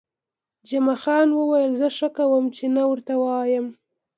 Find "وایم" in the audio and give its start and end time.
3.23-3.65